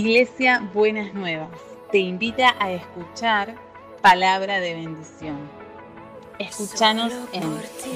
[0.00, 1.50] Iglesia Buenas Nuevas
[1.92, 3.54] te invita a escuchar
[4.00, 5.36] palabra de bendición.
[6.38, 7.42] Escúchanos en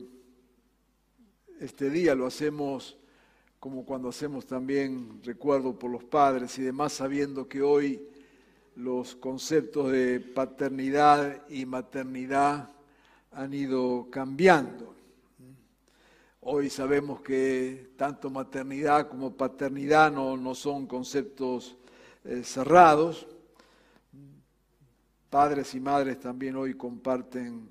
[1.61, 2.97] este día lo hacemos
[3.61, 8.01] como cuando hacemos también recuerdo por los padres y demás, sabiendo que hoy
[8.79, 12.71] los conceptos de paternidad y maternidad
[13.33, 14.95] han ido cambiando.
[16.43, 21.77] Hoy sabemos que tanto maternidad como paternidad no, no son conceptos
[22.25, 23.27] eh, cerrados.
[25.29, 27.69] Padres y madres también hoy comparten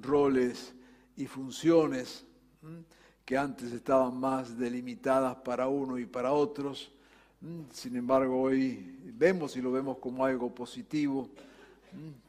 [0.00, 0.72] roles
[1.16, 2.24] y funciones
[3.24, 6.92] que antes estaban más delimitadas para uno y para otros.
[7.70, 11.28] Sin embargo, hoy vemos y lo vemos como algo positivo,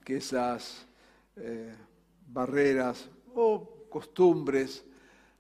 [0.04, 0.86] que esas
[1.38, 1.74] eh,
[2.28, 4.86] barreras o costumbres,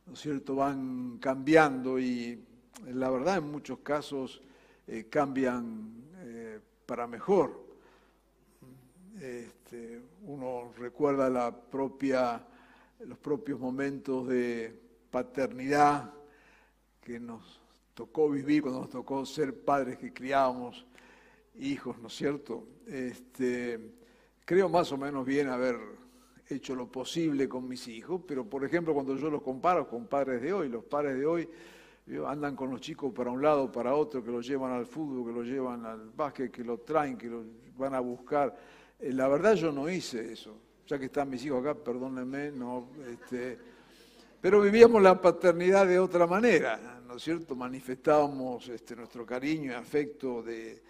[0.07, 2.43] ¿no cierto?, van cambiando y
[2.87, 4.41] la verdad en muchos casos
[4.87, 5.91] eh, cambian
[6.21, 7.63] eh, para mejor.
[9.21, 12.43] Este, uno recuerda la propia,
[12.99, 14.73] los propios momentos de
[15.11, 16.11] paternidad
[17.01, 17.66] que nos
[17.97, 20.85] tocó vivir, cuando nos tocó ser padres que criábamos
[21.55, 22.63] hijos, ¿no es cierto?
[22.85, 23.79] Este,
[24.45, 25.79] creo más o menos bien haber
[26.47, 30.43] hecho lo posible con mis hijos, pero por ejemplo cuando yo los comparo con padres
[30.43, 31.49] de hoy, los padres de hoy
[32.27, 35.39] andan con los chicos para un lado, para otro, que los llevan al fútbol, que
[35.39, 38.55] los llevan al básquet, que los traen, que los van a buscar.
[38.99, 42.89] Eh, la verdad yo no hice eso, ya que están mis hijos acá, perdónenme, no,
[43.09, 43.57] este,
[44.41, 47.55] pero vivíamos la paternidad de otra manera, ¿no es cierto?
[47.55, 50.83] Manifestábamos este, nuestro cariño y afecto de,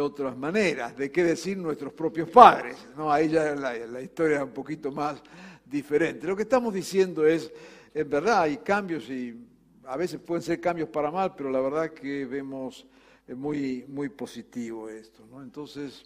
[0.00, 0.96] otras maneras.
[0.96, 2.76] ¿De qué decir nuestros propios padres?
[2.96, 3.12] ¿no?
[3.12, 5.22] Ahí ya la, historia es un poquito más
[5.64, 6.26] diferente.
[6.26, 7.52] Lo que estamos diciendo es,
[7.94, 9.38] en verdad, hay cambios y
[9.84, 12.86] a veces pueden ser cambios para mal, pero la verdad que vemos
[13.28, 15.26] muy, muy positivo esto.
[15.30, 15.42] ¿no?
[15.42, 16.04] Entonces,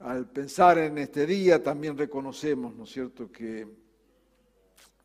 [0.00, 3.81] al pensar en este día, también reconocemos, ¿no es cierto?, que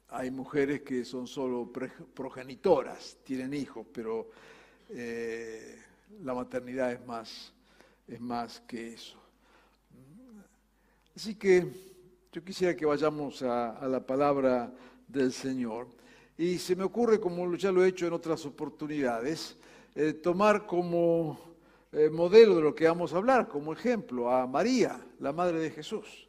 [0.09, 1.71] hay mujeres que son solo
[2.13, 4.29] progenitoras, tienen hijos, pero
[4.89, 5.81] eh,
[6.23, 7.53] la maternidad es más,
[8.07, 9.17] es más que eso.
[11.15, 11.67] Así que
[12.31, 14.71] yo quisiera que vayamos a, la palabra
[15.07, 15.87] del Señor.
[16.37, 19.57] Y se me ocurre, como ya lo he hecho en otras oportunidades,
[19.95, 21.39] eh, tomar como
[21.91, 25.71] eh, modelo de lo que vamos a hablar, como ejemplo, a María, la Madre de
[25.71, 26.26] Jesús.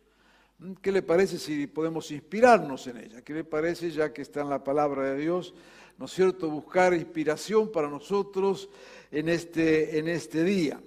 [0.82, 3.22] ¿Qué le parece si podemos inspirarnos en ella?
[3.22, 5.54] ¿Qué le parece, ya que está en la palabra de Dios,
[5.98, 8.68] ¿no es cierto?, buscar inspiración para nosotros
[9.12, 10.80] en este, en este día.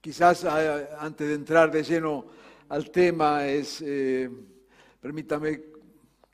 [0.00, 2.26] Quizás eh, antes de entrar de lleno
[2.68, 4.30] al tema, es, eh,
[5.00, 5.60] permítame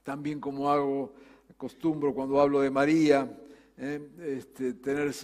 [0.02, 1.14] también como hago,
[1.48, 3.38] acostumbro cuando hablo de María,
[3.78, 5.14] eh, este, tener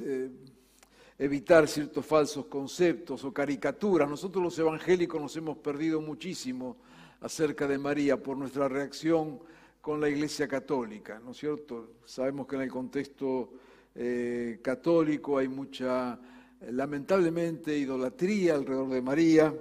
[1.18, 4.08] evitar ciertos falsos conceptos o caricaturas.
[4.08, 6.76] Nosotros los evangélicos nos hemos perdido muchísimo
[7.20, 9.40] acerca de María por nuestra reacción
[9.80, 11.94] con la Iglesia Católica, ¿no es cierto?
[12.04, 13.52] Sabemos que en el contexto
[13.94, 16.18] eh, católico hay mucha,
[16.70, 19.54] lamentablemente, idolatría alrededor de María,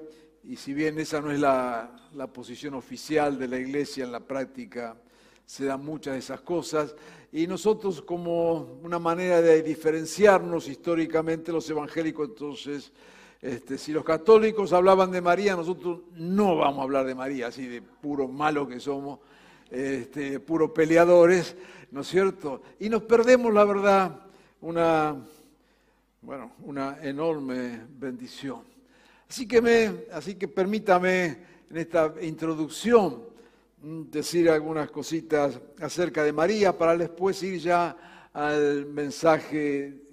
[0.43, 4.19] y si bien esa no es la, la posición oficial de la Iglesia en la
[4.19, 4.95] práctica,
[5.47, 6.93] se dan muchas de esas cosas.
[7.31, 12.91] Y nosotros como una manera de diferenciarnos históricamente los evangélicos, entonces,
[13.41, 17.65] este, si los católicos hablaban de María, nosotros no vamos a hablar de María, así
[17.65, 19.19] de puro malo que somos,
[19.71, 21.55] este, puro peleadores,
[21.91, 22.61] ¿no es cierto?
[22.79, 24.19] Y nos perdemos, la verdad,
[24.61, 25.15] una,
[26.21, 28.63] bueno, una enorme bendición.
[29.29, 31.37] Así que, me, así que permítame
[31.69, 33.26] en esta introducción
[33.87, 40.03] decir algunas cositas acerca de María para después ir ya al mensaje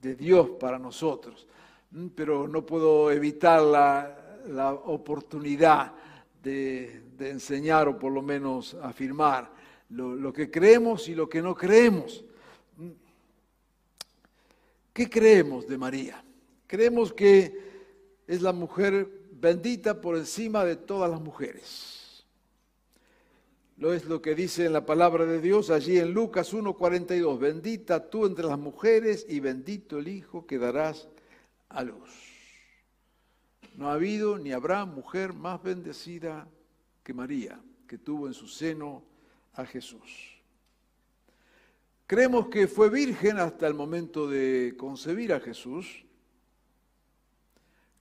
[0.00, 1.46] de Dios para nosotros.
[1.90, 4.16] Mm, pero no puedo evitar la,
[4.86, 5.92] oportunidad
[6.42, 9.52] de, enseñar o por lo menos afirmar
[9.90, 12.24] lo, lo que creemos y lo que no creemos.
[12.78, 12.90] Mm.
[14.94, 16.24] ¿Qué creemos de María?
[16.66, 17.70] Creemos que
[18.26, 22.00] es la mujer bendita por encima de todas las mujeres.
[23.80, 27.38] Lo es lo que dice en la palabra de Dios allí en Lucas 1:42.
[27.38, 31.08] Bendita tú entre las mujeres y bendito el Hijo que darás
[31.70, 32.10] a luz.
[33.76, 36.46] No ha habido ni habrá mujer más bendecida
[37.02, 39.02] que María, que tuvo en su seno
[39.54, 40.42] a Jesús.
[42.06, 46.04] Creemos que fue virgen hasta el momento de concebir a Jesús.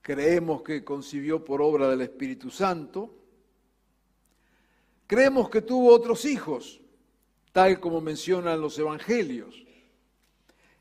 [0.02, 3.19] creemos que concibió por obra del Espíritu Santo,
[5.10, 6.80] creemos que tuvo otros hijos,
[7.52, 9.66] tal como mencionan los evangelios,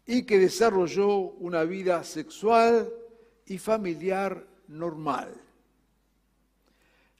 [0.04, 2.92] y que desarrolló una vida sexual
[3.46, 5.32] y familiar normal.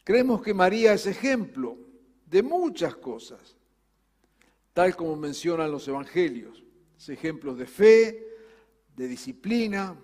[0.05, 1.79] Creemos que María es ejemplo
[2.27, 3.57] de muchas cosas,
[4.75, 6.63] tal como mencionan los evangelios,
[7.09, 8.27] ejemplos de fe,
[8.95, 9.97] de disciplina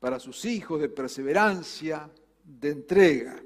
[0.00, 2.10] para sus hijos, de perseverancia,
[2.42, 3.40] de entrega.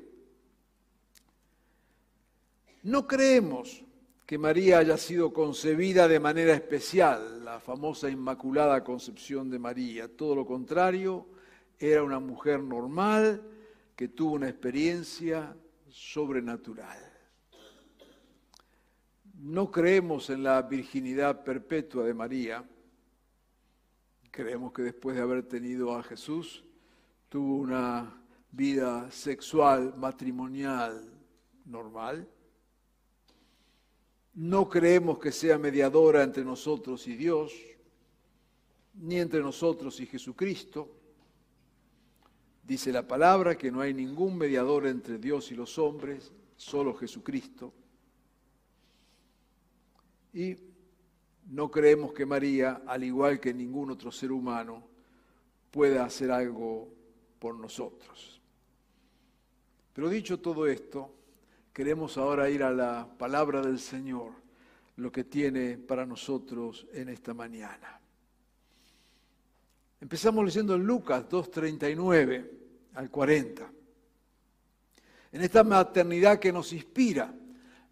[2.87, 3.83] No creemos
[4.25, 10.07] que María haya sido concebida de manera especial, la famosa Inmaculada Concepción de María.
[10.07, 11.27] Todo lo contrario,
[11.81, 13.43] era una mujer normal
[13.97, 15.57] que tuvo una experiencia
[15.89, 16.97] sobrenatural.
[19.35, 22.65] No creemos en la virginidad perpetua de María.
[24.31, 26.63] Creemos que después de haber tenido a Jesús,
[27.29, 28.23] tuvo una
[28.53, 31.05] vida sexual, matrimonial,
[31.65, 32.29] normal.
[34.37, 37.55] No creemos que sea mediadora entre nosotros y Dios,
[38.93, 40.91] ni entre nosotros y Jesucristo.
[42.63, 47.73] Dice la palabra que no hay ningún mediador entre Dios y los hombres, solo Jesucristo.
[50.35, 50.55] Y
[51.47, 54.87] no creemos que María, al igual que ningún otro ser humano,
[55.71, 56.93] pueda hacer algo
[57.39, 58.39] por nosotros.
[59.95, 61.16] Pero dicho todo esto,
[61.77, 64.33] queremos ahora ir a la palabra del Señor,
[64.97, 68.01] lo que tiene para nosotros en esta mañana.
[70.01, 72.51] Empezamos leyendo en Lucas 2.39
[72.95, 73.71] al 40.
[75.33, 77.35] En esta maternidad que nos inspira.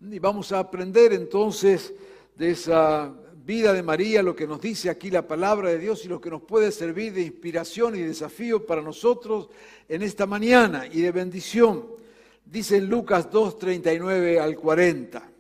[0.01, 1.93] Y vamos a aprender entonces
[2.35, 3.15] de esa
[3.45, 6.31] vida de María, lo que nos dice aquí la palabra de Dios y lo que
[6.31, 9.51] nos puede servir de inspiración y desafío para nosotros
[9.87, 12.03] en esta mañana y de bendición.
[12.44, 15.31] Dice en Lucas 2, 39 al 40.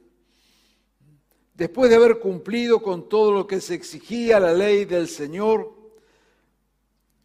[1.54, 5.72] Después de haber cumplido con todo lo que se exigía la ley del Señor,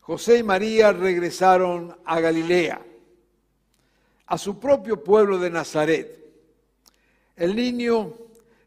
[0.01, 2.85] José y María regresaron a Galilea,
[4.27, 6.19] a su propio pueblo de Nazaret.
[7.35, 8.13] El niño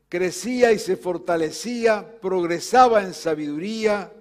[0.08, 4.12] crecía y se fortalecía, progresaba en sabiduría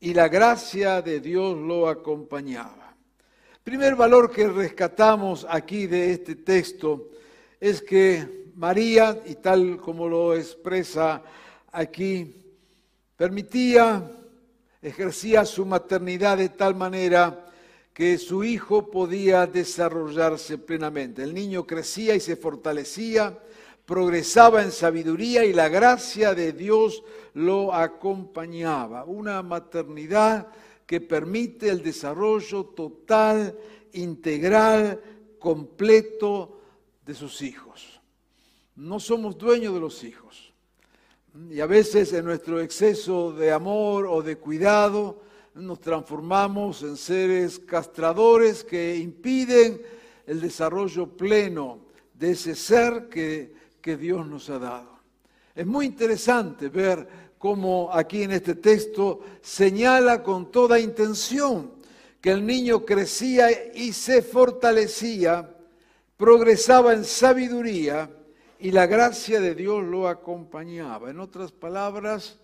[0.00, 2.87] y la gracia de Dios lo acompañaba.
[3.68, 7.10] Primer valor que rescatamos aquí de este texto
[7.60, 11.22] es que María, y tal como lo expresa
[11.70, 12.34] aquí,
[13.14, 14.10] permitía
[14.80, 17.44] ejercía su maternidad de tal manera
[17.92, 21.22] que su hijo podía desarrollarse plenamente.
[21.22, 23.38] El niño crecía y se fortalecía,
[23.84, 27.02] progresaba en sabiduría y la gracia de Dios
[27.34, 29.04] lo acompañaba.
[29.04, 30.46] Una maternidad
[30.88, 33.54] que permite el desarrollo total,
[33.92, 34.98] integral,
[35.38, 36.62] completo
[37.04, 38.00] de sus hijos.
[38.74, 40.54] No somos dueños de los hijos.
[41.50, 45.20] Y a veces en nuestro exceso de amor o de cuidado
[45.52, 49.82] nos transformamos en seres castradores que impiden
[50.26, 51.80] el desarrollo pleno
[52.14, 53.52] de ese ser que,
[53.82, 55.00] que Dios nos ha dado.
[55.54, 61.72] Es muy interesante ver cómo aquí en este texto señala con toda intención
[62.20, 65.56] que el niño crecía y se fortalecía,
[66.16, 68.10] progresaba en sabiduría,
[68.60, 71.10] y la gracia de Dios lo acompañaba.
[71.10, 72.40] En otras palabras,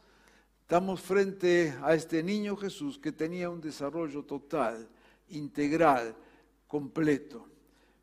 [0.60, 4.88] estamos frente a este niño Jesús que tenía un desarrollo total,
[5.30, 6.14] integral,
[6.68, 7.48] completo.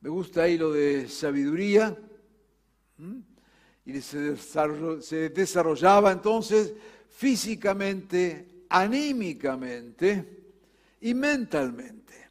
[0.02, 1.98] Me gusta ahí lo de sabiduría.
[3.86, 6.74] Y se, desarrollaba entonces
[7.10, 10.44] físicamente, anímicamente
[11.02, 12.30] y mentalmente.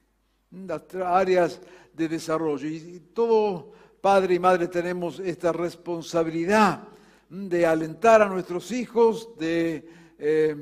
[0.50, 1.60] Las áreas
[1.92, 2.68] de desarrollo.
[2.68, 6.88] Y todo padre y madre tenemos esta responsabilidad
[7.28, 9.88] de alentar a nuestros hijos, de
[10.18, 10.56] eh,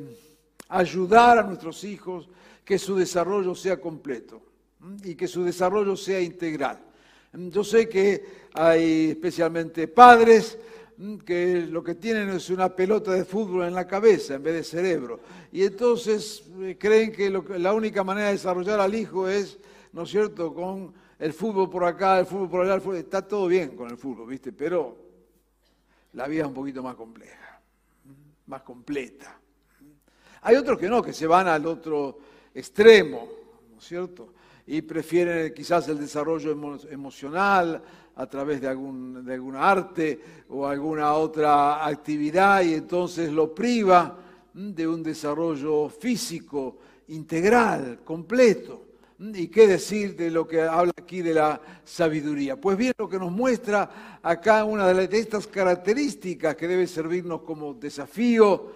[0.69, 2.29] ayudar a nuestros hijos,
[2.65, 4.43] que su desarrollo sea completo
[5.03, 6.79] y que su desarrollo sea integral.
[7.33, 10.59] Yo sé que hay especialmente padres
[11.25, 14.65] que lo que tienen es una pelota de fútbol en la cabeza en vez de
[14.65, 15.21] cerebro.
[15.53, 19.59] Y entonces eh, creen que la única manera de desarrollar al hijo es,
[19.93, 23.77] ¿no es cierto?, con el fútbol por acá, el fútbol por allá, está todo bien
[23.77, 24.53] con el fútbol, ¿viste?
[24.53, 24.97] Pero
[26.15, 27.61] la vida es un poquito más compleja,
[28.47, 29.39] más completa.
[30.43, 32.19] Hay otros que no, que se van al otro
[32.55, 33.29] extremo,
[33.71, 34.35] ¿no es cierto?
[34.67, 36.53] Y prefieren quizás el desarrollo
[36.91, 37.83] emocional
[38.19, 40.21] a través de, algún, de alguna arte
[40.51, 44.17] o alguna otra actividad y entonces lo priva
[44.53, 46.77] de un desarrollo físico
[47.09, 48.89] integral, completo
[49.21, 52.55] ¿Y qué decir de lo que habla aquí de la sabiduría?
[52.55, 57.75] Pues bien, lo que nos muestra acá una de estas características que debe servirnos como
[57.75, 58.71] desafío,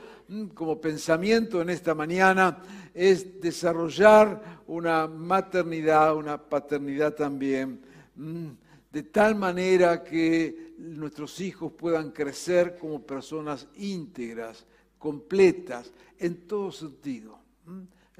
[0.53, 2.59] como pensamiento en esta mañana,
[2.93, 7.81] es desarrollar una maternidad, una paternidad también,
[8.93, 14.67] de tal manera que nuestros hijos puedan crecer como personas íntegras,
[14.99, 17.43] completas, en todo sentido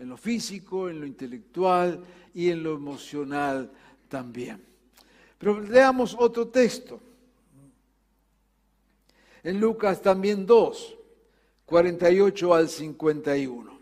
[0.03, 2.03] en lo físico, en lo intelectual
[2.35, 3.71] y en lo emocional
[4.09, 4.61] también.
[5.39, 7.01] Pero leamos otro texto.
[9.45, 10.99] En Lucas también 2,
[11.67, 13.79] 48 al 51.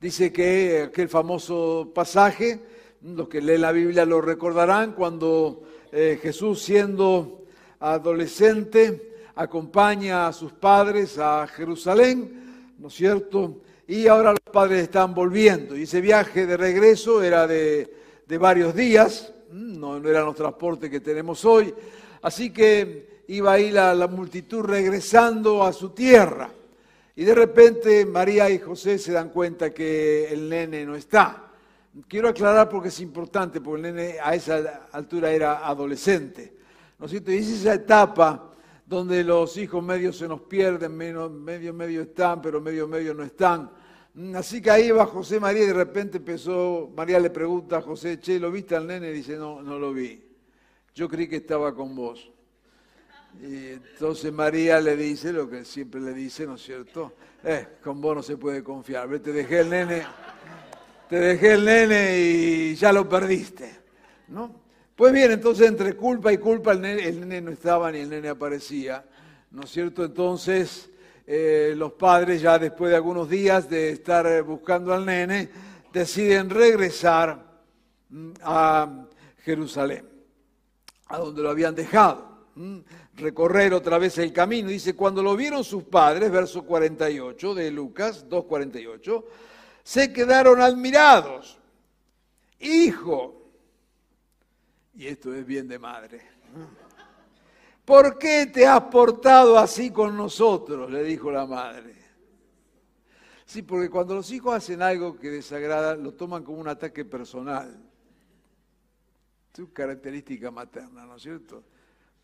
[0.00, 2.60] Dice que aquel famoso pasaje,
[3.02, 5.62] los que leen la Biblia lo recordarán, cuando
[5.92, 7.44] eh, Jesús siendo
[7.80, 13.60] adolescente acompaña a sus padres a Jerusalén, ¿no es cierto?
[13.88, 15.74] y ahora los padres están volviendo.
[15.74, 17.90] Y ese viaje de regreso era de,
[18.38, 21.74] varios días, no, eran los transportes que tenemos hoy,
[22.20, 26.50] así que iba ahí la multitud regresando a su tierra.
[27.16, 31.47] Y de repente María y José se dan cuenta que el nene no está.
[32.06, 36.56] Quiero aclarar porque es importante, porque el nene a esa altura era adolescente.
[36.98, 37.32] ¿No es cierto?
[37.32, 38.52] Y es esa etapa
[38.86, 43.70] donde los hijos medios se nos pierden, medio medio están, pero medio medio no están.
[44.34, 48.18] Así que ahí va José María y de repente empezó, María le pregunta a José,
[48.18, 49.10] che, ¿lo viste al nene?
[49.10, 50.24] Y dice, no, no lo vi.
[50.94, 52.30] Yo creí que estaba con vos.
[53.40, 57.12] Y entonces María le dice lo que siempre le dice, ¿no es cierto?
[57.44, 59.08] Eh, con vos no se puede confiar.
[59.20, 60.04] Te dejé el nene,
[61.08, 63.70] te dejé el nene y ya lo perdiste,
[64.28, 64.54] ¿no?
[64.94, 69.04] Pues bien, entonces entre culpa y culpa el nene, no estaba ni el nene aparecía,
[69.52, 70.04] ¿no es cierto?
[70.04, 70.90] Entonces
[71.26, 75.48] eh, los padres ya después de algunos días de estar eh, buscando al nene,
[75.92, 77.60] deciden regresar
[78.08, 79.06] mm, a
[79.44, 80.04] Jerusalén,
[81.06, 82.28] a donde lo habían dejado,
[83.14, 84.68] recorrer otra vez el camino.
[84.68, 89.24] Dice, cuando lo vieron sus padres, verso 48 de Lucas 2.48,
[89.88, 91.58] se quedaron admirados.
[92.60, 93.50] Hijo,
[94.92, 96.20] y esto es bien de madre.
[97.86, 100.90] ¿Por qué te has portado así con nosotros?
[100.90, 101.94] le dijo la madre.
[103.46, 107.74] Sí, porque cuando los hijos hacen algo que desagrada, lo toman como un ataque personal.
[109.56, 111.64] Una característica materna, ¿no es cierto?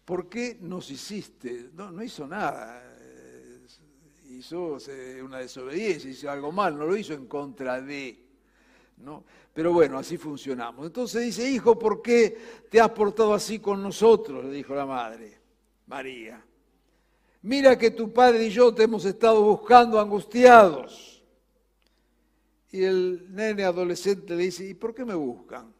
[0.05, 1.71] ¿Por qué nos hiciste?
[1.73, 2.94] No, no hizo nada.
[4.39, 4.79] Hizo
[5.23, 8.21] una desobediencia, hizo algo mal, no lo hizo en contra de.
[8.99, 9.25] ¿no?
[9.53, 10.87] Pero bueno, así funcionamos.
[10.87, 12.37] Entonces dice, hijo, ¿por qué
[12.71, 14.45] te has portado así con nosotros?
[14.45, 15.41] Le dijo la madre.
[15.87, 16.45] María.
[17.43, 21.23] Mira que tu padre y yo te hemos estado buscando angustiados.
[22.73, 25.73] Y el nene adolescente le dice, ¿y por qué me buscan?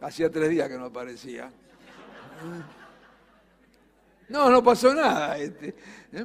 [0.00, 1.52] Hacía tres días que no aparecía.
[4.30, 5.36] No, no pasó nada.
[5.38, 5.74] Este,
[6.12, 6.24] ¿eh?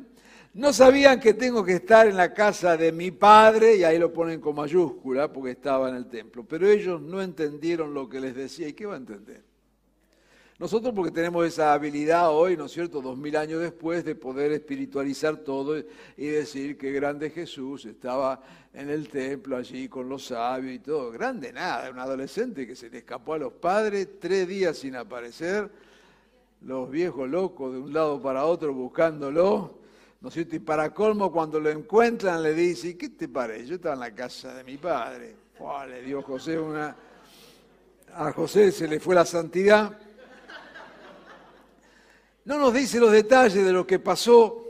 [0.56, 4.14] No sabían que tengo que estar en la casa de mi padre, y ahí lo
[4.14, 6.46] ponen con mayúscula porque estaba en el templo.
[6.48, 8.70] Pero ellos no entendieron lo que les decía.
[8.70, 9.44] ¿Y qué va a entender?
[10.58, 14.54] Nosotros porque tenemos esa habilidad hoy, ¿no es cierto?, dos mil años después, de poder
[14.54, 18.42] espiritualizar todo y decir que grande Jesús estaba
[18.74, 21.12] en el templo allí con los sabios y todo.
[21.12, 25.70] Grande nada, un adolescente que se le escapó a los padres, tres días sin aparecer,
[26.62, 29.84] los viejos locos de un lado para otro buscándolo.
[30.26, 30.38] ¿No es?
[30.38, 33.68] Y para colmo, cuando lo encuentran, le dice, ¿qué te parece?
[33.68, 35.36] Yo estaba en la casa de mi padre.
[35.88, 36.96] le dio José una...
[38.12, 39.96] A José se le fue la santidad
[42.46, 44.64] no nos dice los detalles de lo que pasó,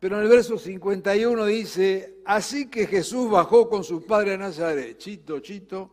[0.00, 4.98] pero en el verso 51 dice, así que Jesús bajó con su padre a Nazaret,
[4.98, 5.90] chito, chito,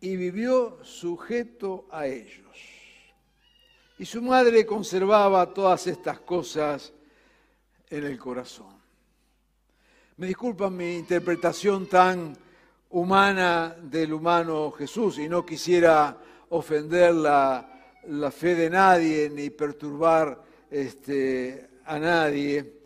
[0.00, 2.46] y vivió sujeto a ellos.
[3.98, 6.94] Y su madre conservaba todas estas cosas
[7.90, 8.74] en el corazón.
[10.16, 12.36] Me disculpan mi interpretación tan
[12.90, 16.16] humana del humano Jesús y no quisiera
[16.50, 22.80] ofender la fe de nadie ni perturbar este, a nadie,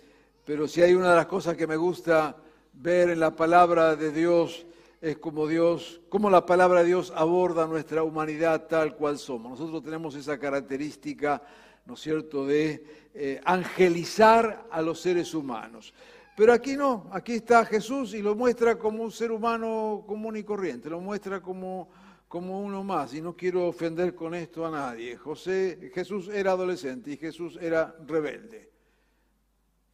[0.44, 2.36] pero si hay una de las cosas que me gusta
[2.72, 4.66] ver en la palabra de Dios
[5.00, 9.58] es como Dios, cómo la palabra de Dios aborda nuestra humanidad tal cual somos.
[9.58, 11.42] Nosotros tenemos esa característica,
[11.90, 15.92] ¿no es cierto?, de eh, angelizar a los seres humanos.
[16.36, 20.44] Pero aquí no, aquí está Jesús y lo muestra como un ser humano común y
[20.44, 21.90] corriente, lo muestra como
[22.30, 25.16] como uno más, y no quiero ofender con esto a nadie.
[25.16, 28.70] José, Jesús era adolescente y Jesús era rebelde.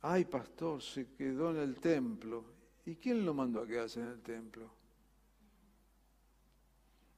[0.02, 2.44] Ay, pastor, se quedó en el templo.
[2.84, 4.70] ¿Y quién lo mandó a quedarse en el templo?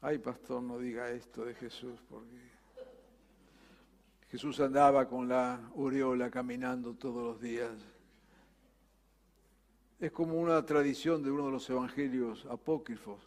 [0.02, 2.47] Ay, pastor, no diga esto de Jesús, porque
[4.30, 7.72] Jesús andaba con la aureola caminando todos los días.
[9.98, 13.20] Es como una tradición de uno de los evangelios apócrifos,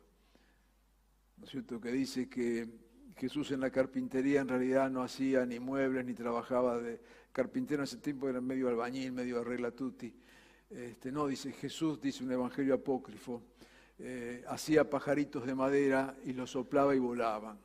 [1.37, 2.69] ¿no es cierto?, que dice que
[3.17, 7.85] Jesús en la carpintería en realidad no hacía ni muebles ni trabajaba de carpintero en
[7.85, 10.13] ese tiempo, era medio albañil, medio arregla tutti.
[10.69, 13.41] Este, no, dice Jesús, dice un evangelio apócrifo,
[13.99, 17.57] eh, hacía pajaritos de madera y los soplaba y volaban.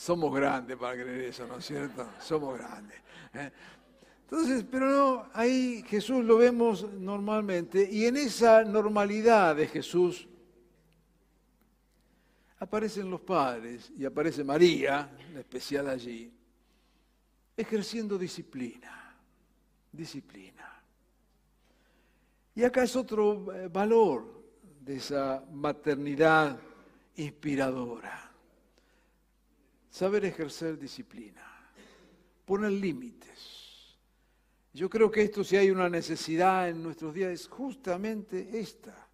[0.00, 2.08] Somos grandes para creer eso, ¿no es cierto?
[2.20, 2.96] Somos grandes.
[3.34, 3.52] ¿eh?
[4.22, 10.26] Entonces, pero no, ahí Jesús lo vemos normalmente y en esa normalidad de Jesús
[12.60, 16.32] aparecen los padres y aparece María, en especial allí,
[17.54, 19.14] ejerciendo disciplina,
[19.92, 20.82] disciplina.
[22.54, 24.44] Y acá es otro eh, valor
[24.80, 26.58] de esa maternidad
[27.16, 28.29] inspiradora,
[29.90, 31.42] saber ejercer disciplina,
[32.44, 33.96] poner límites.
[34.72, 39.08] Yo creo que esto si hay una necesidad en nuestros días es justamente esta,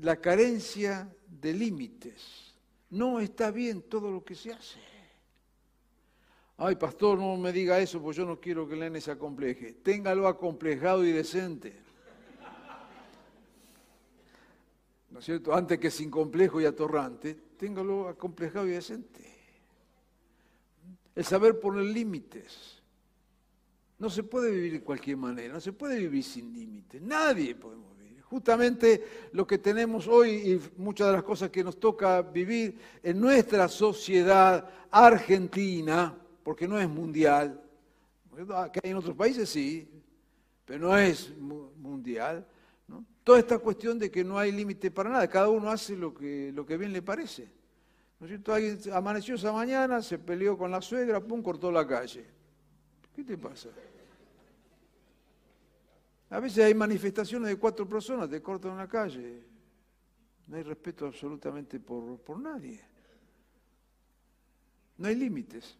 [0.00, 2.54] la carencia de límites.
[2.90, 4.78] No está bien todo lo que se hace.
[6.58, 9.74] Ay, pastor, no me diga eso, pues yo no quiero que el nene se acompleje.
[9.74, 11.74] Téngalo acomplejado y decente.
[15.10, 15.54] ¿No es cierto?
[15.54, 19.35] Antes que sin complejo y atorrante, téngalo acomplejado y decente.
[21.16, 22.76] El saber poner límites.
[23.98, 27.00] No se puede vivir de cualquier manera, no se puede vivir sin límites.
[27.00, 28.20] Nadie podemos vivir.
[28.22, 33.18] Justamente lo que tenemos hoy y muchas de las cosas que nos toca vivir en
[33.18, 37.62] nuestra sociedad argentina, porque no es mundial,
[38.70, 39.88] que hay en otros países sí,
[40.66, 42.46] pero no es mundial.
[43.24, 46.52] Toda esta cuestión de que no hay límite para nada, cada uno hace lo que,
[46.52, 47.48] lo que bien le parece.
[48.18, 48.54] ¿No es cierto?
[48.54, 52.26] Alguien amaneció esa mañana, se peleó con la suegra, pum, cortó la calle.
[53.14, 53.68] ¿Qué te pasa?
[56.30, 59.44] A veces hay manifestaciones de cuatro personas, te cortan una calle.
[60.46, 62.80] No hay respeto absolutamente por, por nadie.
[64.98, 65.76] No hay límites.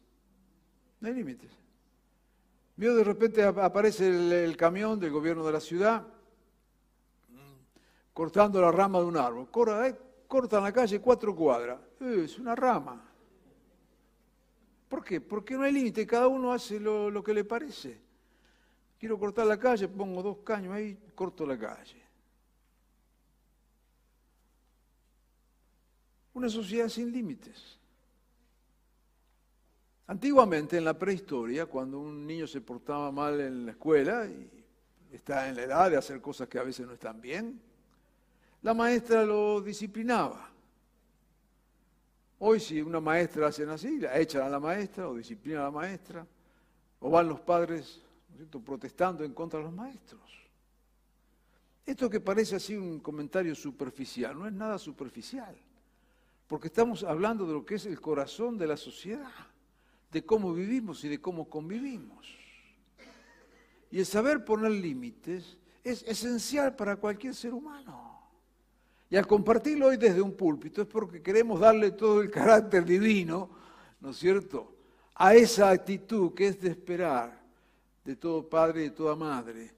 [1.01, 1.51] No hay límites.
[2.77, 6.07] Vio de repente aparece el, camión del gobierno de la ciudad
[8.13, 9.49] cortando la rama de un árbol.
[9.85, 9.95] Eh,
[10.27, 11.81] cortan la calle cuatro cuadras.
[12.01, 13.03] Es una rama.
[14.89, 15.21] ¿Por qué?
[15.21, 18.01] Porque no hay límite, cada uno hace lo, lo que le parece.
[18.99, 22.03] Quiero cortar la calle, pongo dos caños ahí, corto la calle.
[26.35, 27.79] Una sociedad sin límites.
[30.07, 34.65] Antiguamente, en la prehistoria, cuando un niño se portaba mal en la escuela y
[35.11, 37.61] está en la edad de hacer cosas que a veces no están bien,
[38.63, 40.51] la maestra lo disciplinaba.
[42.39, 45.71] Hoy si una maestra hace así, la echan a la maestra o disciplina a la
[45.71, 46.27] maestra,
[47.01, 48.03] o van los padres
[48.65, 50.21] protestando en contra de los maestros.
[51.85, 55.57] Esto que parece así un comentario superficial, no es nada superficial,
[56.47, 59.33] porque estamos hablando de lo que es el corazón de la sociedad,
[60.11, 62.27] de cómo vivimos y de cómo convivimos.
[63.91, 68.06] Y el saber poner límites es esencial para cualquier ser humano.
[69.09, 73.51] Y al compartirlo hoy desde un púlpito es porque queremos darle todo el carácter divino,
[74.01, 74.73] ¿no es cierto?,
[75.15, 77.41] a esa actitud que es de esperar
[78.05, 79.73] de todo padre y de toda madre.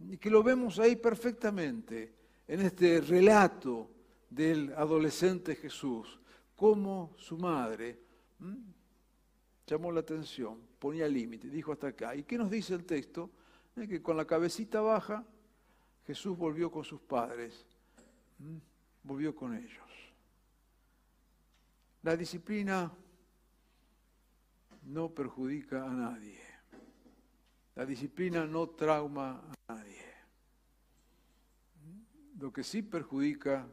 [0.00, 2.12] Y que lo vemos ahí perfectamente
[2.48, 3.88] en este relato
[4.28, 6.18] del adolescente Jesús,
[6.56, 7.98] cómo su madre
[9.66, 12.16] llamó la atención, ponía límite, dijo hasta acá.
[12.16, 13.30] ¿Y qué nos dice el texto?
[13.74, 15.24] que con la cabecita baja
[16.06, 17.64] Jesús volvió con sus padres
[19.02, 19.84] volvió con ellos.
[22.02, 22.90] La disciplina
[24.84, 26.40] no perjudica a nadie.
[27.74, 30.04] La disciplina no trauma a nadie.
[32.38, 33.66] Lo que sí perjudica,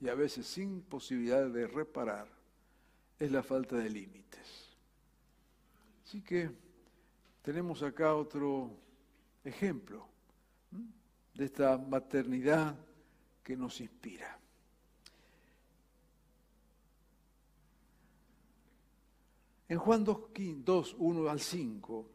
[0.00, 2.28] y a veces sin posibilidad de reparar,
[3.18, 4.76] es la falta de límites.
[6.04, 6.50] Así que
[7.42, 8.76] tenemos acá otro
[9.44, 10.08] ejemplo
[11.34, 12.74] de esta maternidad
[13.50, 14.38] que nos inspira.
[19.68, 22.06] En Juan 2, 1 al 5,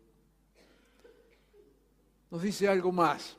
[2.31, 3.35] nos dice algo más.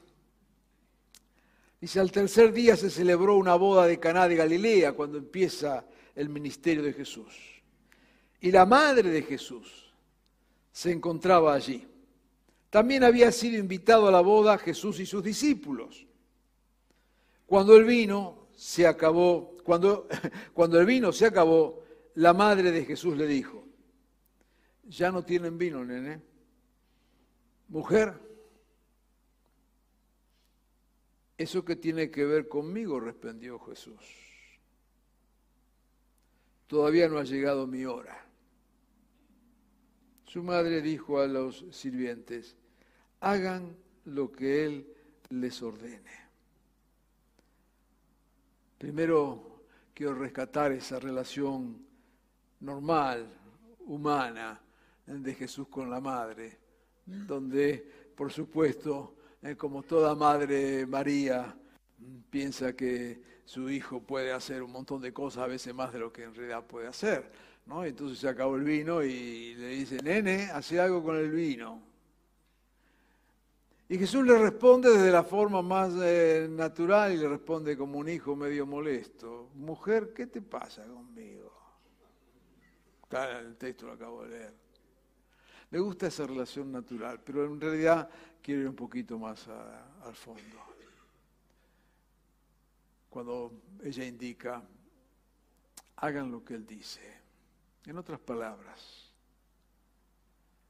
[1.81, 6.29] Dice, al tercer día se celebró una boda de Caná de Galilea cuando empieza el
[6.29, 7.63] ministerio de Jesús.
[8.43, 9.91] Y la madre de Jesús
[10.71, 11.89] se encontraba allí.
[12.69, 16.07] También había sido invitado a la boda Jesús y sus discípulos.
[17.47, 20.09] Cuando el vino se acabó, cuando,
[20.53, 23.65] cuando el vino se acabó, la madre de Jesús le dijo,
[24.85, 26.23] ya no tienen vino, nene.
[27.69, 28.15] Mujer,
[31.37, 33.01] ¿eso qué tiene que ver conmigo?
[33.01, 34.01] respondió Jesús.
[36.67, 38.25] Todavía no ha llegado mi hora.
[40.25, 42.57] Su madre dijo a los sirvientes,
[43.21, 44.95] hagan lo que él
[45.31, 46.26] les ordene.
[48.79, 51.85] Primero quiero rescatar esa relación
[52.61, 53.27] normal,
[53.87, 54.61] humana,
[55.07, 56.59] de Jesús con la madre,
[57.07, 61.57] donde, por supuesto, eh, como toda madre María,
[62.29, 66.13] piensa que su hijo puede hacer un montón de cosas, a veces más de lo
[66.13, 67.31] que en realidad puede hacer.
[67.67, 67.85] ¿no?
[67.85, 71.81] Entonces se acabó el vino y le dice, nene, hace algo con el vino.
[73.89, 78.09] Y Jesús le responde desde la forma más eh, natural y le responde como un
[78.09, 79.51] hijo medio molesto.
[79.55, 81.53] Mujer, ¿qué te pasa conmigo?
[83.11, 84.55] el texto lo acabo de leer.
[85.71, 88.11] Me gusta esa relación natural, pero en realidad
[88.43, 90.59] quiero ir un poquito más al fondo.
[93.09, 94.63] Cuando ella indica,
[95.97, 97.01] hagan lo que él dice.
[97.85, 99.13] En otras palabras,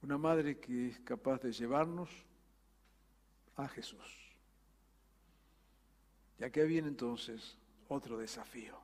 [0.02, 2.25] una madre que es capaz de llevarnos
[3.56, 4.26] a Jesús.
[6.38, 7.56] Y aquí viene entonces
[7.88, 8.78] otro desafío.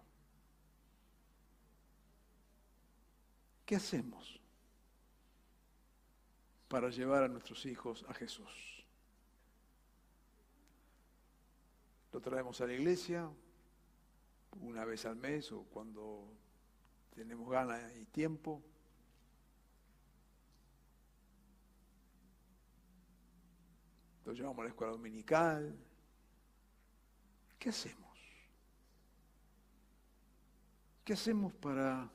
[3.66, 4.40] ¿Qué hacemos
[6.68, 8.84] para llevar a nuestros hijos a Jesús?
[12.12, 13.30] Lo traemos a la iglesia
[14.60, 16.28] una vez al mes o cuando
[17.14, 18.62] tenemos ganas y tiempo.
[24.32, 25.76] Llevamos a la escuela dominical.
[27.58, 28.18] ¿Qué hacemos?
[31.04, 32.10] ¿Qué hacemos para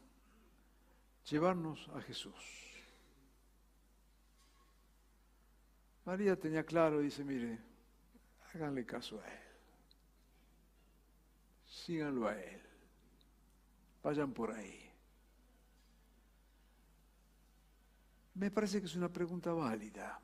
[1.30, 2.34] llevarnos a Jesús.
[6.06, 7.60] María tenía claro, dice, mire,
[8.54, 9.44] háganle caso a Él.
[11.66, 12.62] Síganlo a Él.
[14.02, 14.90] Vayan por ahí.
[18.36, 20.22] Me parece que es una pregunta válida.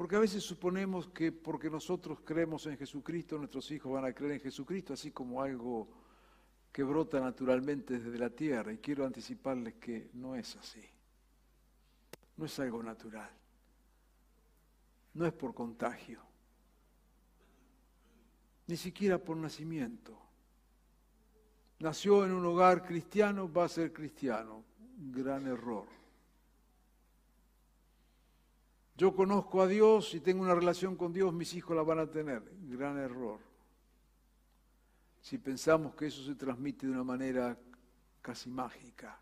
[0.00, 4.32] Porque a veces suponemos que porque nosotros creemos en Jesucristo, nuestros hijos van a creer
[4.32, 5.90] en Jesucristo, así como algo
[6.72, 10.82] que brota naturalmente desde la tierra y quiero anticiparles que no es así.
[12.38, 13.30] No es algo natural.
[15.12, 16.22] No es por contagio.
[18.68, 20.18] Ni siquiera por nacimiento.
[21.80, 24.64] Nació en un hogar cristiano, va a ser cristiano.
[24.96, 25.99] Gran error.
[29.00, 32.10] Yo conozco a Dios y tengo una relación con Dios, mis hijos la van a
[32.10, 32.42] tener.
[32.68, 33.40] Gran error
[35.22, 37.58] si pensamos que eso se transmite de una manera
[38.20, 39.18] casi mágica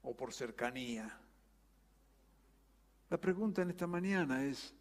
[0.00, 1.20] o por cercanía.
[3.10, 4.72] La pregunta en esta mañana es,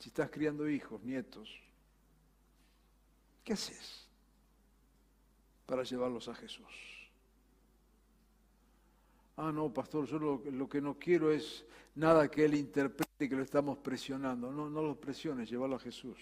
[0.00, 1.56] si estás criando hijos, nietos,
[3.44, 4.08] ¿qué haces
[5.66, 6.93] para llevarlos a Jesús?
[9.36, 11.64] Ah, no, pastor, yo lo, que no quiero es
[11.96, 14.52] nada que él interprete que lo estamos presionando.
[14.52, 16.18] No, no lo presiones, llévalo a Jesús.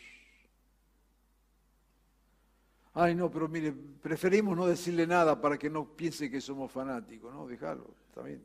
[2.95, 7.33] Ay, no, pero mire, preferimos no decirle nada para que no piense que somos fanáticos,
[7.33, 7.47] ¿no?
[7.47, 8.45] Déjalo, está bien.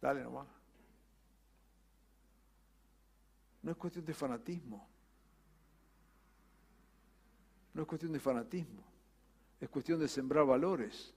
[0.00, 0.46] Dale nomás.
[3.62, 4.88] No es cuestión de fanatismo.
[7.74, 8.84] No es cuestión de fanatismo.
[9.60, 11.12] Es cuestión de sembrar valores.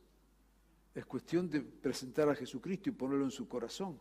[1.00, 3.98] Es cuestión de presentar a Jesucristo y ponerlo en su corazón.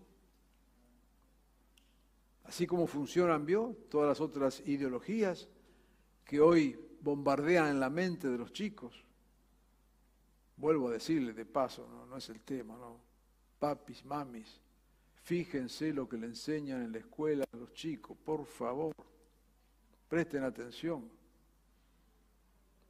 [2.43, 5.49] Así como funcionan, vio, todas las otras ideologías
[6.25, 9.05] que hoy bombardean en la mente de los chicos.
[10.57, 13.01] Vuelvo a decirle de paso, no, es el tema, ¿no?
[13.61, 14.61] Papis, mamis,
[15.23, 18.93] fíjense lo que le enseñan en la escuela a los chicos, por favor,
[20.09, 21.09] presten atención.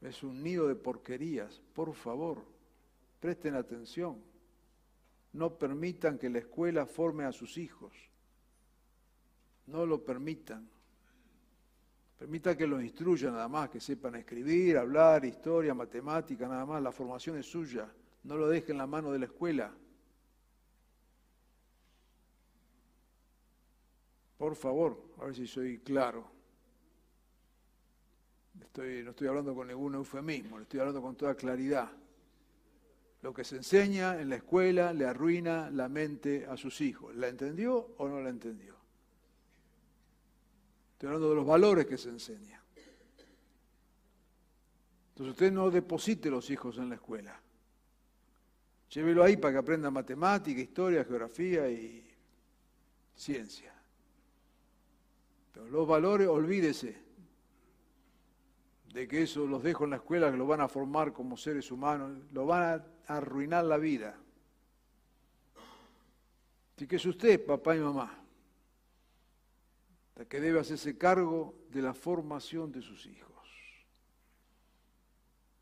[0.00, 2.56] Es un nido de porquerías, por favor,
[3.20, 4.22] presten atención.
[5.32, 7.92] No permitan que la escuela forme a sus hijos.
[9.66, 10.68] No lo permitan.
[12.18, 16.82] Permita que los instruya nada más, que sepan escribir, hablar, historia, matemática, nada más.
[16.82, 17.88] La formación es suya.
[18.24, 19.72] No lo deje en la mano de la escuela.
[24.36, 26.30] Por favor, a ver si soy claro.
[28.60, 31.90] Estoy, no estoy hablando con ningún eufemismo, le estoy hablando con toda claridad.
[33.22, 37.14] Lo que se enseña en la escuela le arruina la mente a sus hijos.
[37.16, 38.76] ¿La entendió o no la entendió?
[40.92, 42.60] Estoy hablando de los valores que se enseñan.
[45.10, 47.40] Entonces usted no deposite los hijos en la escuela.
[48.90, 52.08] Llévelo ahí para que aprenda matemática, historia, geografía y
[53.16, 53.74] ciencia.
[55.52, 56.96] Pero los valores, olvídese
[58.92, 61.70] de que eso los dejo en la escuela, que lo van a formar como seres
[61.70, 64.16] humanos, lo van a arruinar la vida.
[66.76, 68.16] Así que es usted, papá y mamá,
[70.14, 73.34] la que debe hacerse cargo de la formación de sus hijos,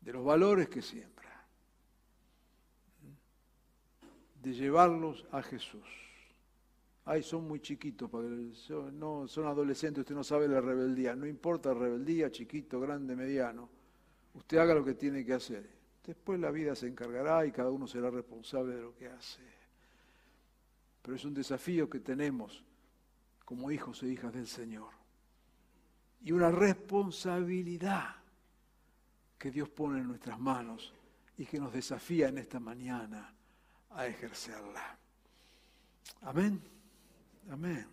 [0.01, 1.43] de los valores que siembra,
[4.43, 5.87] de llevarlos a Jesús.
[7.05, 8.11] Ay, son muy chiquitos,
[8.93, 11.15] no, son adolescentes, usted no sabe la rebeldía.
[11.15, 13.69] No importa la rebeldía, chiquito, grande, mediano.
[14.33, 15.76] Usted haga lo que tiene que hacer.
[16.07, 19.41] Después la vida se encargará y cada uno será responsable de lo que hace.
[21.01, 22.63] Pero es un desafío que tenemos
[23.43, 24.89] como hijos e hijas del Señor.
[26.23, 28.15] Y una responsabilidad
[29.37, 30.93] que Dios pone en nuestras manos
[31.37, 33.33] y que nos desafía en esta mañana
[33.89, 34.97] a ejercerla.
[36.21, 36.61] Amén.
[37.49, 37.85] Amén.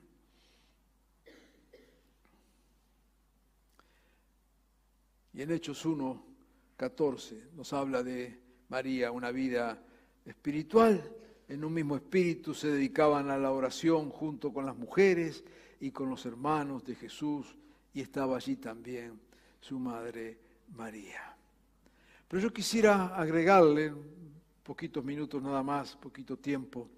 [5.32, 6.33] Y en Hechos 1,
[6.76, 9.80] 14 nos habla de María, una vida
[10.24, 11.02] espiritual.
[11.48, 15.44] En un mismo espíritu se dedicaban a la oración junto con las mujeres
[15.80, 17.56] y con los hermanos de Jesús
[17.92, 19.20] y estaba allí también
[19.60, 20.38] su madre
[20.74, 21.36] María.
[22.26, 23.92] Pero yo quisiera agregarle
[24.62, 26.88] poquitos minutos nada más, poquito tiempo,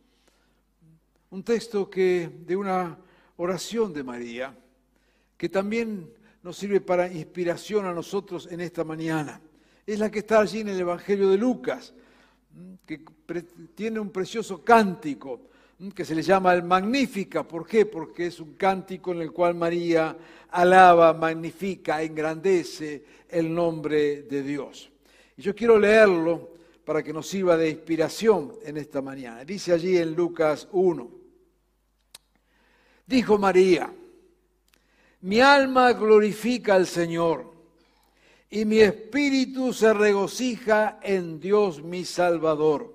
[1.30, 2.96] un texto que de una
[3.36, 4.56] oración de María,
[5.36, 6.08] que también
[6.42, 9.40] nos sirve para inspiración a nosotros en esta mañana.
[9.86, 11.94] Es la que está allí en el Evangelio de Lucas,
[12.84, 13.00] que
[13.74, 15.42] tiene un precioso cántico
[15.94, 17.46] que se le llama el Magnífica.
[17.46, 17.86] ¿Por qué?
[17.86, 20.16] Porque es un cántico en el cual María
[20.50, 24.90] alaba, magnifica, engrandece el nombre de Dios.
[25.36, 29.44] Y yo quiero leerlo para que nos sirva de inspiración en esta mañana.
[29.44, 31.10] Dice allí en Lucas 1.
[33.06, 33.92] Dijo María,
[35.20, 37.55] mi alma glorifica al Señor
[38.50, 42.92] y mi espíritu se regocija en Dios mi Salvador,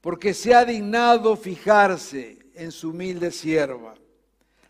[0.00, 3.94] porque se ha dignado fijarse en su humilde sierva.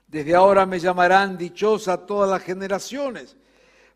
[0.07, 3.37] Desde ahora me llamarán dichosa todas las generaciones,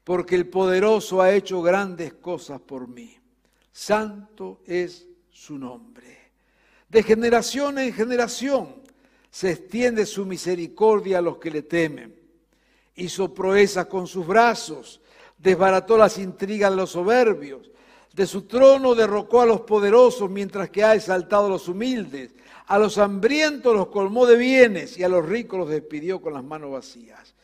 [0.02, 3.16] porque el poderoso ha hecho grandes cosas por mí.
[3.70, 6.32] Santo es su nombre.
[6.88, 8.74] De generación en generación
[9.30, 12.18] se extiende su misericordia a los que le temen.
[12.96, 15.00] Hizo proezas con sus brazos,
[15.38, 17.70] desbarató las intrigas de los soberbios.
[18.12, 22.34] De su trono derrocó a los poderosos mientras que ha exaltado a los humildes.
[22.66, 26.44] A los hambrientos los colmó de bienes y a los ricos los despidió con las
[26.44, 27.34] manos vacías.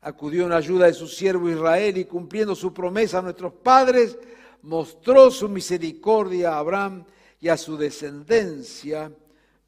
[0.00, 4.16] Acudió en ayuda de su siervo Israel y cumpliendo su promesa a nuestros padres,
[4.62, 7.04] mostró su misericordia a Abraham
[7.40, 9.12] y a su descendencia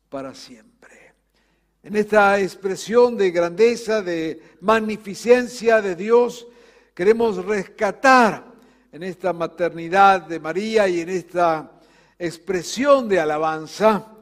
[0.08, 0.74] para siempre
[1.84, 6.46] en esta expresión de grandeza, de magnificencia de Dios,
[6.94, 8.44] queremos rescatar
[8.92, 11.80] en esta maternidad de María y en esta
[12.18, 14.12] expresión de alabanza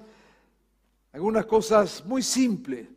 [1.12, 2.88] algunas cosas muy simples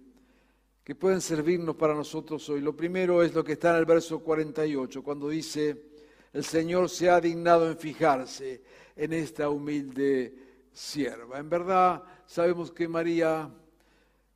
[0.84, 2.62] que pueden servirnos para nosotros hoy.
[2.62, 5.90] Lo primero es lo que está en el verso 48, cuando dice,
[6.32, 8.62] el Señor se ha dignado en fijarse
[8.96, 10.34] en esta humilde
[10.72, 11.40] sierva.
[11.40, 13.52] En verdad sabemos que María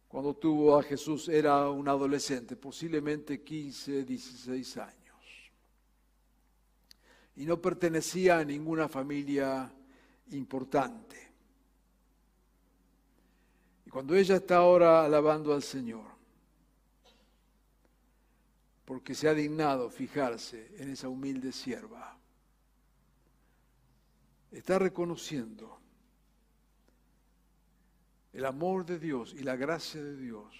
[0.10, 4.99] cuando tuvo a Jesús era un adolescente, posiblemente 15, 16 años.
[7.40, 9.72] Y no pertenecía a ninguna familia
[10.32, 11.32] importante.
[13.86, 16.06] Y cuando ella está ahora alabando al Señor,
[18.84, 22.20] porque se ha dignado fijarse en esa humilde sierva,
[24.52, 25.80] está reconociendo
[28.34, 30.54] el amor de Dios y la gracia de Dios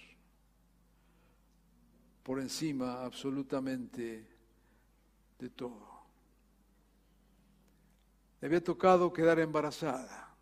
[2.22, 4.26] por encima absolutamente
[5.38, 5.89] de todo.
[8.40, 10.34] Le había tocado quedar embarazada.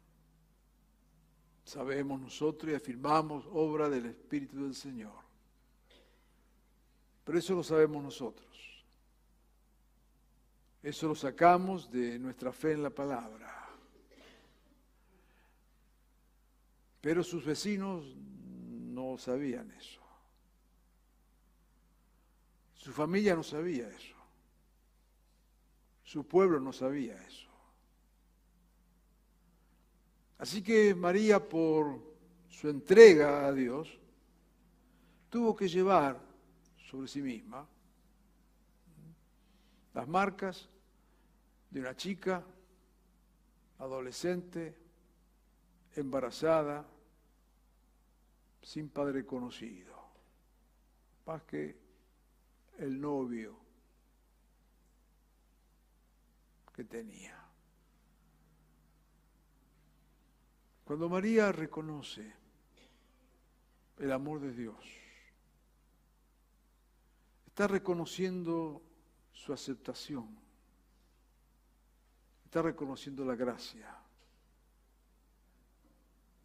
[1.65, 5.29] Sabemos nosotros y afirmamos obra del Espíritu del Señor.
[7.25, 8.49] Pero eso lo sabemos nosotros.
[10.83, 13.69] Eso lo sacamos de nuestra fe en la palabra.
[17.01, 20.01] Pero sus vecinos no sabían eso.
[22.75, 24.17] Su familia no sabía eso.
[26.05, 27.48] Su pueblo no sabía eso.
[30.39, 32.01] Así que María, por
[32.49, 33.99] su entrega a Dios,
[35.29, 36.19] tuvo que llevar
[36.91, 37.67] sobre sí misma
[39.95, 40.69] las marcas
[41.71, 42.45] de una chica
[43.79, 44.77] adolescente,
[45.97, 46.87] embarazada,
[48.63, 49.97] sin padre conocido,
[51.27, 51.77] más que
[52.79, 53.57] el novio
[56.75, 57.48] que tenía.
[60.89, 62.33] Cuando María reconoce
[63.99, 64.83] el amor de Dios,
[67.47, 68.81] está reconociendo
[69.31, 70.35] su aceptación,
[72.43, 73.95] está reconociendo la gracia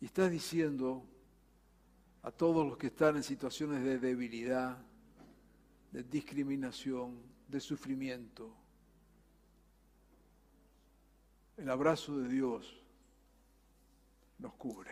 [0.01, 1.05] y está diciendo
[2.21, 4.77] a todos los que están en situaciones de debilidad,
[5.93, 8.53] de discriminación, de sufrimiento,
[11.55, 12.82] el abrazo de Dios
[14.43, 14.91] nos cubre.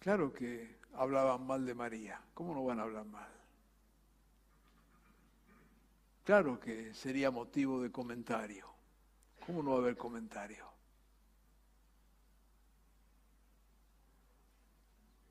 [0.00, 3.32] Claro que hablaban mal de María, ¿cómo no van a hablar mal?
[6.24, 8.68] Claro que sería motivo de comentario.
[9.46, 10.66] ¿Cómo no va a haber comentario?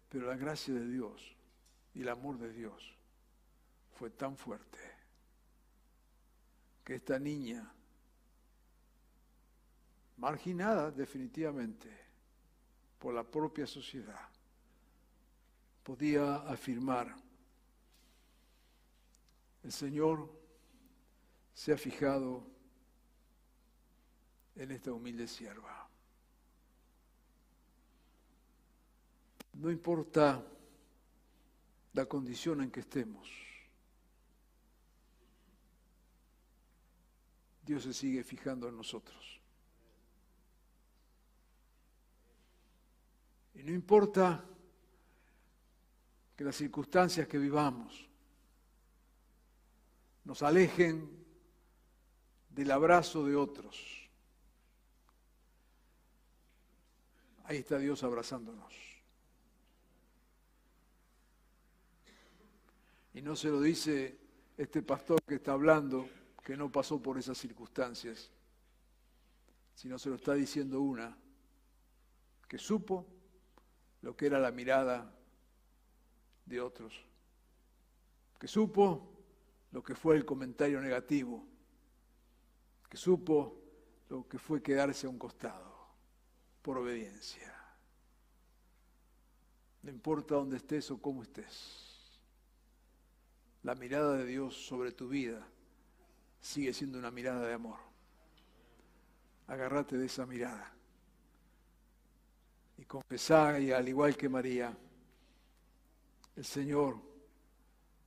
[0.10, 1.36] Pero la gracia de Dios
[1.93, 2.97] y el amor de Dios
[3.93, 4.80] fue tan fuerte
[6.84, 7.73] que esta niña,
[10.22, 11.90] marginada definitivamente
[13.00, 14.30] por la propia sociedad,
[15.82, 17.16] podía afirmar,
[19.64, 20.32] el Señor
[21.56, 22.46] se ha fijado
[24.56, 25.90] en esta humilde sierva.
[29.54, 30.46] No importa
[31.94, 33.28] la condición en que estemos,
[37.66, 39.40] Dios se sigue fijando en nosotros.
[43.62, 44.43] Y no importa
[46.36, 48.10] que las circunstancias que vivamos
[50.24, 51.08] nos alejen
[52.50, 54.10] del abrazo de otros.
[57.43, 58.74] Ahí está Dios abrazándonos.
[63.13, 64.17] Y no se lo dice
[64.58, 66.10] este pastor que está hablando,
[66.43, 68.32] que no pasó por esas circunstancias,
[69.76, 71.15] sino se lo está diciendo una
[72.47, 73.21] que supo
[74.02, 75.14] lo que era la mirada
[76.46, 76.94] de otros,
[78.40, 79.10] que supo
[79.72, 81.46] lo que fue el comentario negativo,
[82.90, 83.58] que supo
[84.10, 85.72] lo que fue quedarse a un costado
[86.62, 87.56] por obediencia.
[89.84, 92.20] No importa dónde estés o cómo estés,
[93.64, 95.48] la mirada de Dios sobre tu vida
[96.40, 97.80] sigue siendo una mirada de amor.
[99.48, 100.74] Agárrate de esa mirada
[102.82, 104.76] y confesá, y al igual que María,
[106.36, 106.98] el Señor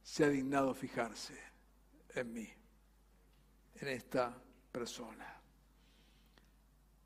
[0.03, 1.39] se ha dignado fijarse
[2.13, 2.49] en mí,
[3.81, 4.37] en esta
[4.73, 5.41] persona.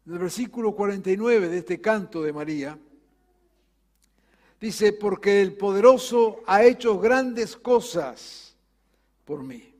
[0.06, 2.78] En el versículo 49 de este canto de María,
[4.58, 8.56] dice, porque el poderoso ha hecho grandes cosas
[9.26, 9.77] por mí.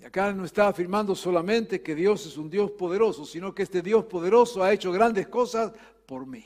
[0.00, 3.82] Y acá no está afirmando solamente que Dios es un Dios poderoso, sino que este
[3.82, 5.72] Dios poderoso ha hecho grandes cosas
[6.06, 6.44] por mí.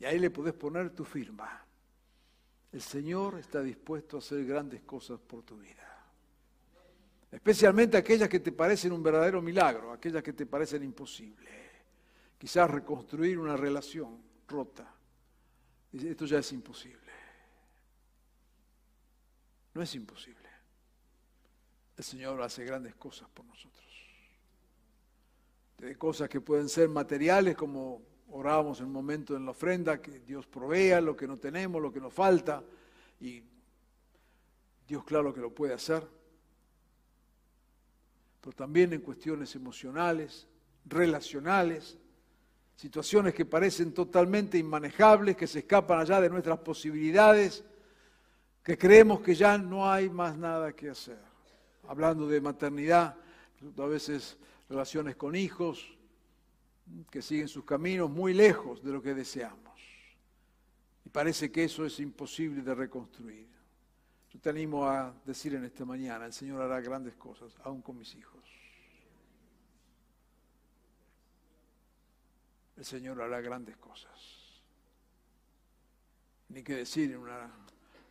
[0.00, 1.64] Y ahí le puedes poner tu firma.
[2.72, 5.86] El Señor está dispuesto a hacer grandes cosas por tu vida
[7.36, 11.52] especialmente aquellas que te parecen un verdadero milagro, aquellas que te parecen imposibles.
[12.38, 14.90] Quizás reconstruir una relación rota.
[15.92, 17.12] Esto ya es imposible.
[19.74, 20.45] No es imposible.
[21.96, 23.84] El Señor hace grandes cosas por nosotros.
[25.78, 30.20] De cosas que pueden ser materiales, como orábamos en un momento en la ofrenda, que
[30.20, 32.62] Dios provea lo que no tenemos, lo que nos falta,
[33.20, 33.42] y
[34.86, 36.16] Dios claro que lo puede hacer
[38.46, 40.46] pero también en cuestiones emocionales,
[40.84, 41.98] relacionales,
[42.76, 47.64] situaciones que parecen totalmente inmanejables, que se escapan allá de nuestras posibilidades,
[48.62, 51.18] que creemos que ya no hay más nada que hacer.
[51.88, 53.16] Hablando de maternidad,
[53.78, 54.36] a veces
[54.68, 55.96] relaciones con hijos,
[57.10, 59.80] que siguen sus caminos muy lejos de lo que deseamos.
[61.04, 63.48] Y parece que eso es imposible de reconstruir.
[64.30, 67.98] Yo te animo a decir en esta mañana, el Señor hará grandes cosas, aún con
[67.98, 68.42] mis hijos.
[72.76, 74.12] El Señor hará grandes cosas.
[76.48, 77.50] Ni que decir en una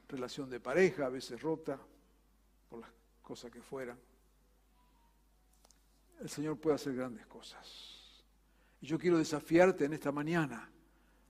[0.10, 1.80] relación de pareja, a veces rota,
[3.26, 4.00] cosas que fueran.
[6.22, 8.24] El Señor puede hacer grandes cosas.
[8.80, 10.72] Y yo quiero desafiarte en esta mañana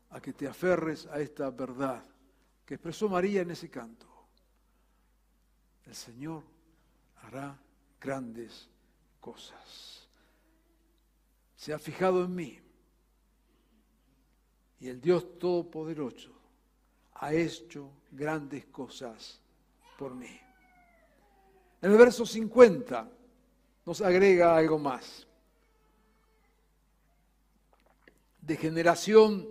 [0.09, 2.03] a que te aferres a esta verdad
[2.65, 4.07] que expresó María en ese canto.
[5.85, 6.43] El Señor
[7.21, 7.57] hará
[7.99, 8.69] grandes
[9.21, 10.07] cosas.
[11.55, 12.59] Se ha fijado en mí
[14.79, 16.33] y el Dios Todopoderoso
[17.13, 19.39] ha hecho grandes cosas
[19.97, 20.39] por mí.
[21.85, 23.07] En el verso 50
[23.85, 25.27] nos agrega algo más.
[28.41, 29.47] De generación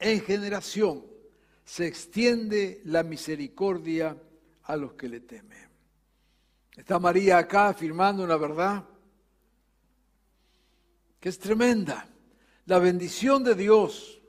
[0.00, 1.06] en generación
[1.64, 4.20] se extiende la misericordia
[4.64, 5.68] a los que le temen.
[6.72, 8.84] Está María acá afirmando una verdad
[11.20, 12.08] que es tremenda.
[12.66, 14.20] La bendición de Dios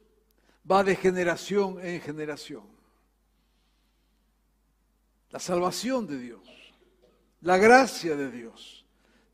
[0.69, 2.67] va de generación en generación.
[5.31, 6.54] La salvación de Dios,
[7.45, 8.83] la gracia de Dios,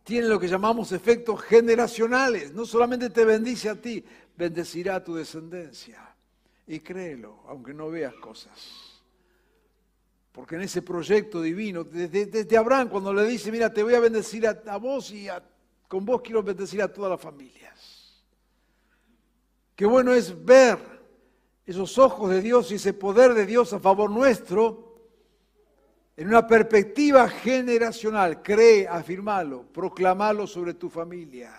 [0.03, 2.51] tiene lo que llamamos efectos generacionales.
[2.53, 4.03] No solamente te bendice a ti,
[4.35, 6.13] bendecirá a tu descendencia.
[6.67, 9.01] Y créelo, aunque no veas cosas.
[10.33, 14.45] Porque en ese proyecto divino, desde, Abraham, cuando le dice, mira, te voy a bendecir
[14.45, 15.27] a, vos y
[15.87, 18.25] con vos quiero bendecir a todas las familias.
[19.73, 20.77] Qué bueno es ver
[21.65, 24.90] esos ojos de Dios y ese poder de Dios a favor nuestro
[26.15, 28.41] en una perspectiva generacional.
[28.41, 31.53] Cree, afirmalo, proclamalo sobre tu familia,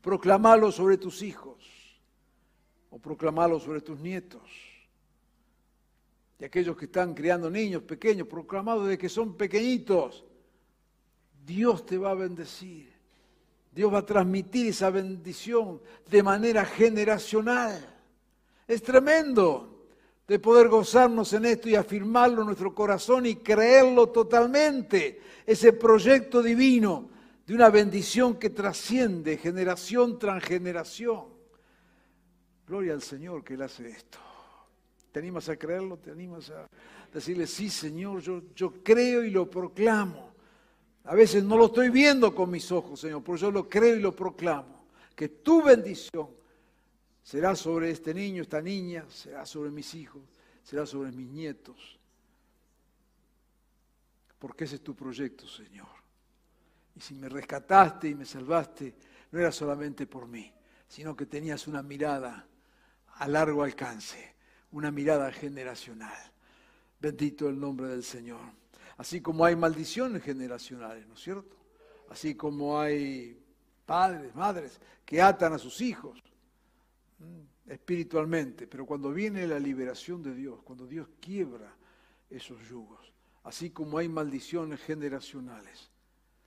[0.00, 1.56] proclamalo sobre tus hijos
[2.90, 4.42] o proclamalo sobre tus nietos.
[6.38, 10.24] Y aquellos que están criando niños pequeños, proclamado de que son pequeñitos.
[11.44, 12.92] Dios te va a bendecir.
[13.72, 17.96] Dios va a transmitir esa bendición de manera generacional.
[18.66, 19.77] Es tremendo
[20.28, 25.22] de poder gozarnos en esto y afirmarlo en nuestro corazón y creerlo totalmente.
[25.46, 27.08] Ese proyecto divino
[27.46, 31.24] de una bendición que trasciende generación tras generación.
[32.66, 34.18] Gloria al Señor que Él hace esto.
[35.10, 35.96] ¿Te animas a creerlo?
[35.96, 36.66] ¿Te animas a
[37.10, 40.28] decirle, sí Señor, yo, yo creo y lo proclamo?
[41.04, 44.00] A veces no lo estoy viendo con mis ojos, Señor, pero yo lo creo y
[44.00, 44.84] lo proclamo.
[45.16, 46.37] Que tu bendición
[47.28, 50.22] será sobre este niño, esta niña, será sobre mis hijos,
[50.62, 51.98] será sobre mis nietos.
[54.38, 55.88] Porque ese es tu proyecto, Señor.
[56.96, 58.94] Y si me rescataste y me salvaste,
[59.30, 60.50] no era solamente por mí,
[60.88, 62.48] sino que tenías una mirada
[63.16, 64.36] a largo alcance,
[64.72, 66.32] una mirada generacional.
[66.98, 68.40] Bendito el nombre del Señor.
[68.96, 71.58] Así como hay maldiciones generacionales, ¿no es cierto?
[72.08, 73.38] Así como hay
[73.84, 76.22] padres, madres que atan a sus hijos
[77.66, 81.74] espiritualmente, pero cuando viene la liberación de Dios, cuando Dios quiebra
[82.30, 83.12] esos yugos,
[83.44, 85.90] así como hay maldiciones generacionales,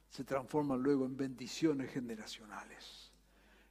[0.10, 3.12] se transforman luego en bendiciones generacionales.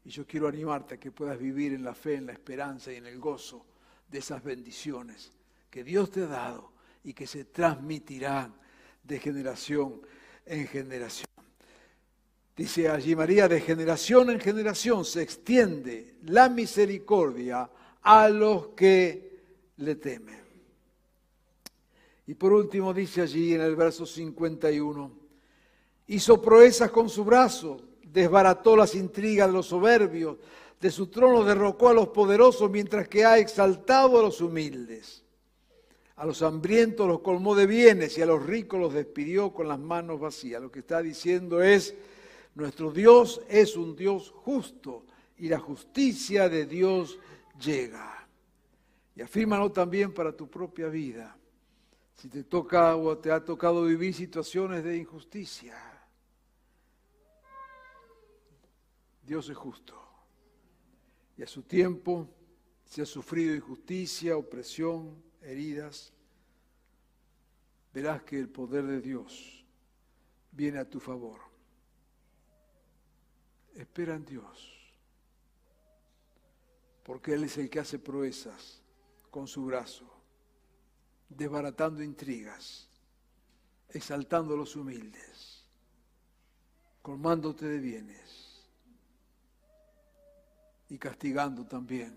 [0.04, 2.96] Y yo quiero animarte a que puedas vivir en la fe, en la esperanza y
[2.96, 3.66] en el gozo
[4.08, 5.32] de esas bendiciones
[5.70, 6.72] que Dios te ha dado
[7.04, 8.54] y que se transmitirán
[9.02, 10.00] de generación
[10.46, 11.29] en generación.
[12.60, 17.70] Dice allí María, de generación en generación se extiende la misericordia
[18.02, 19.40] a los que
[19.78, 20.38] le temen.
[22.26, 25.10] Y por último dice allí en el verso 51,
[26.08, 30.36] hizo proezas con su brazo, desbarató las intrigas de los soberbios,
[30.78, 35.24] de su trono derrocó a los poderosos mientras que ha exaltado a los humildes.
[36.16, 39.78] A los hambrientos los colmó de bienes y a los ricos los despidió con las
[39.78, 40.60] manos vacías.
[40.60, 41.94] Lo que está diciendo es,
[42.54, 45.04] nuestro Dios es un Dios justo
[45.36, 47.18] y la justicia de Dios
[47.60, 48.28] llega.
[49.14, 51.36] Y afírmalo también para tu propia vida.
[52.16, 55.76] Si te toca o te ha tocado vivir situaciones de injusticia,
[59.22, 59.98] Dios es justo.
[61.38, 62.28] Y a su tiempo,
[62.84, 66.12] si has sufrido injusticia, opresión, heridas,
[67.94, 69.64] verás que el poder de Dios
[70.52, 71.49] viene a tu favor
[73.74, 74.92] espera en Dios,
[77.02, 78.82] porque Él es el que hace proezas
[79.30, 80.06] con su brazo,
[81.28, 82.88] desbaratando intrigas,
[83.88, 85.64] exaltando a los humildes,
[87.02, 88.66] colmándote de bienes
[90.88, 92.14] y castigando también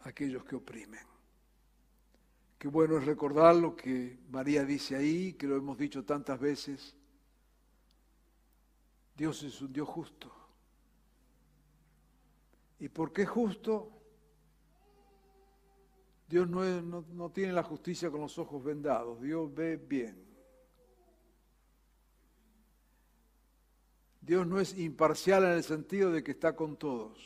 [0.00, 1.06] a aquellos que oprimen.
[2.58, 6.96] Qué bueno es recordar lo que María dice ahí, que lo hemos dicho tantas veces.
[9.14, 10.35] Dios es un Dios justo.
[12.78, 13.96] ¿Y por qué justo?
[16.28, 20.24] Dios no, no, tiene la justicia con los ojos vendados, Dios ve bien.
[24.20, 27.16] Dios no es imparcial en el sentido de que está con todos.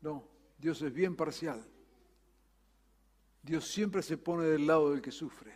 [0.00, 0.28] No,
[0.58, 1.64] Dios es bien parcial.
[3.42, 5.54] Dios siempre se pone del lado del que sufre.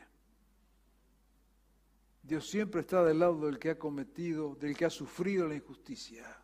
[2.22, 6.43] Dios siempre está del lado del que ha cometido, del que ha sufrido la injusticia.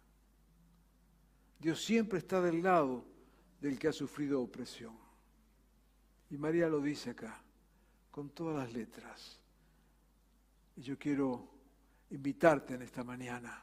[1.60, 3.04] Dios siempre está del lado
[3.60, 4.96] del que ha sufrido opresión.
[6.30, 7.42] Y María lo dice acá,
[8.10, 9.38] con todas las letras.
[10.76, 11.50] Y yo quiero
[12.10, 13.62] invitarte en esta mañana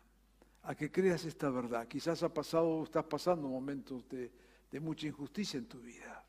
[0.63, 1.87] a que creas esta verdad.
[1.87, 4.31] Quizás ha pasado, estás pasando momentos de,
[4.69, 6.23] de mucha injusticia en tu vida.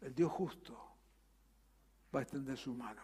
[0.00, 0.74] El Dios justo
[2.14, 3.02] va a extender su mano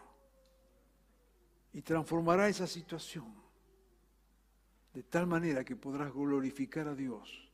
[1.73, 3.42] y transformará esa situación
[4.93, 7.51] de tal manera que podrás glorificar a Dios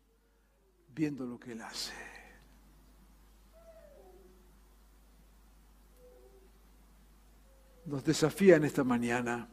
[0.94, 1.94] viendo lo que Él hace.
[7.86, 9.48] Nos desafía en esta mañana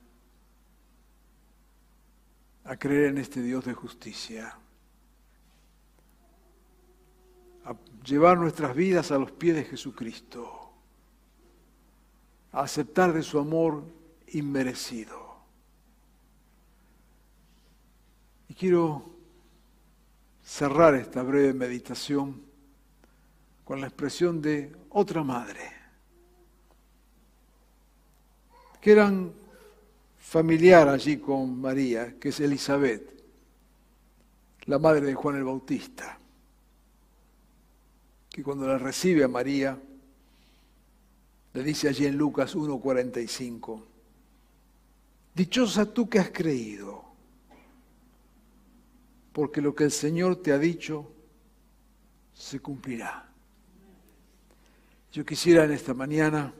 [2.65, 4.59] a creer en este Dios de justicia,
[7.65, 10.73] a llevar nuestras vidas a los pies de Jesucristo,
[12.53, 13.85] a aceptar de su amor
[14.29, 15.27] inmerecido.
[18.46, 19.05] Y quiero
[20.43, 22.41] cerrar esta breve meditación
[23.65, 25.73] con la expresión de otra madre,
[28.81, 29.33] que eran
[30.19, 33.13] familiar allí con María, que es Elizabeth,
[34.67, 36.19] la madre de Juan el Bautista,
[38.31, 39.79] que cuando la recibe a María,
[41.53, 43.83] le dice allí en Lucas 1:45,
[45.35, 47.06] Dichosa tú que has creído,
[49.37, 51.13] porque lo que el Señor te ha dicho
[52.33, 53.29] se cumplirá.
[55.13, 56.55] Yo quisiera en esta mañana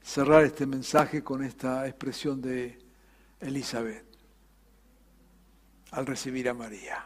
[0.00, 2.78] cerrar este mensaje con esta expresión de
[3.40, 4.04] Elizabeth
[5.90, 7.04] al recibir a María.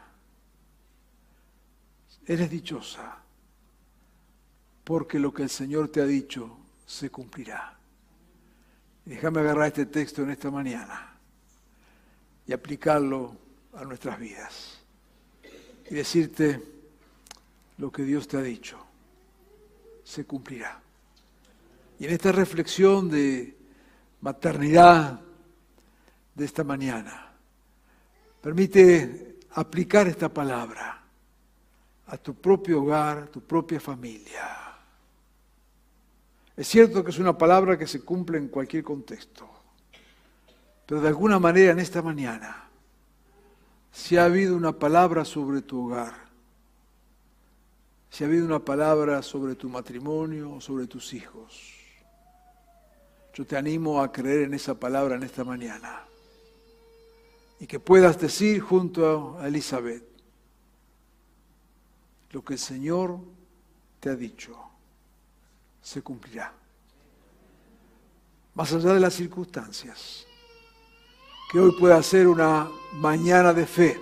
[2.26, 3.16] Eres dichosa
[4.84, 7.78] porque lo que el Señor te ha dicho se cumplirá.
[9.07, 11.18] déjame agarrar este texto en esta mañana
[12.49, 13.36] y aplicarlo
[13.74, 14.80] a nuestras vidas.
[15.90, 16.61] Y decirte
[17.76, 18.78] lo que Dios te ha dicho
[20.03, 20.80] se cumplirá.
[21.99, 23.55] Y en esta reflexión de
[24.22, 25.20] maternidad
[26.34, 27.30] de esta mañana,
[28.40, 31.03] permite aplicar esta palabra
[32.07, 34.78] a tu propio hogar, a tu propia familia.
[36.57, 39.58] Es cierto que es una palabra que se cumple en cualquier contexto,
[40.89, 42.66] pero de alguna manera en esta mañana,
[43.93, 46.14] si ha habido una palabra sobre tu hogar,
[48.09, 51.74] si ha habido una palabra sobre tu matrimonio o sobre tus hijos,
[53.34, 56.05] yo te animo a creer en esa palabra en esta mañana
[57.61, 60.05] y que puedas decir junto a Elizabeth
[62.30, 63.20] lo que el Señor
[64.01, 64.59] te ha dicho
[65.82, 66.51] se cumplirá.
[68.55, 70.28] Más allá de las circunstancias,
[71.51, 73.99] que hoy pueda ser una mañana de fe,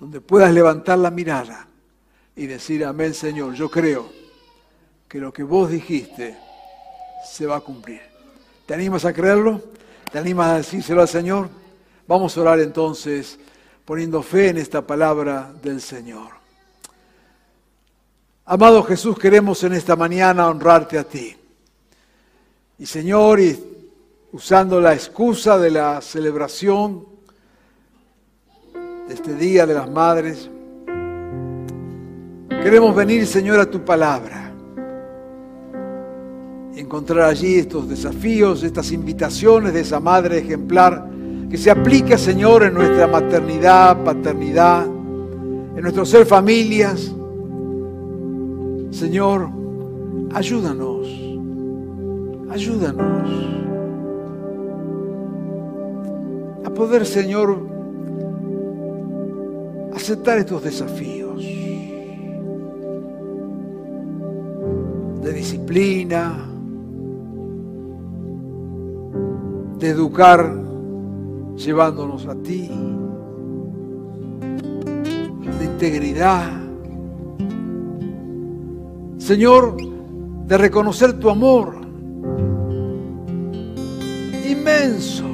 [0.00, 1.68] donde puedas levantar la mirada
[2.34, 4.10] y decir, amén Señor, yo creo
[5.08, 6.36] que lo que vos dijiste
[7.28, 8.00] se va a cumplir.
[8.66, 9.62] ¿Te animas a creerlo?
[10.10, 11.48] ¿Te animas a decírselo al Señor?
[12.08, 13.38] Vamos a orar entonces
[13.84, 16.28] poniendo fe en esta palabra del Señor.
[18.44, 21.36] Amado Jesús, queremos en esta mañana honrarte a ti.
[22.78, 23.81] Y Señor, y
[24.32, 27.06] usando la excusa de la celebración
[29.08, 30.50] de este Día de las Madres,
[32.48, 34.52] queremos venir, Señor, a tu palabra.
[36.74, 41.06] Y encontrar allí estos desafíos, estas invitaciones de esa madre ejemplar
[41.50, 47.12] que se aplica, Señor, en nuestra maternidad, paternidad, en nuestro ser familias
[48.92, 49.48] Señor,
[50.34, 51.08] ayúdanos,
[52.50, 53.71] ayúdanos
[56.64, 57.58] a poder, Señor,
[59.94, 61.42] aceptar estos desafíos
[65.22, 66.48] de disciplina,
[69.78, 70.54] de educar
[71.56, 72.70] llevándonos a ti,
[75.58, 76.50] de integridad.
[79.18, 79.76] Señor,
[80.46, 81.74] de reconocer tu amor
[84.44, 85.31] inmenso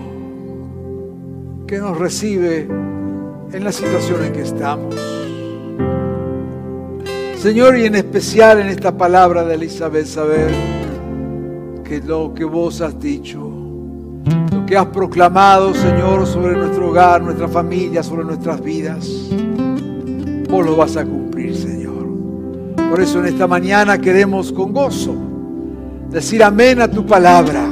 [1.69, 2.67] que nos recibe
[3.53, 4.95] en la situación en que estamos.
[7.37, 10.51] Señor, y en especial en esta palabra de Elizabeth, saber
[11.85, 13.45] que lo que vos has dicho
[14.51, 19.07] lo que has proclamado, Señor, sobre nuestro hogar, nuestra familia, sobre nuestras vidas,
[20.49, 22.09] vos lo vas a cumplir, Señor.
[22.91, 25.15] Por eso en esta mañana queremos con gozo
[26.11, 27.69] decir amén a tu palabra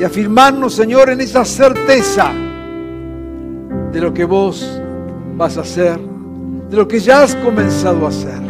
[0.00, 2.41] y afirmarnos, Señor, en esa certeza
[3.92, 4.80] de lo que vos
[5.36, 5.98] vas a hacer,
[6.70, 8.40] de lo que ya has comenzado a hacer.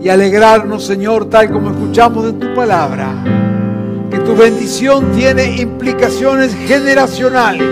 [0.00, 3.08] Y alegrarnos, Señor, tal como escuchamos en tu palabra,
[4.10, 7.68] que tu bendición tiene implicaciones generacionales.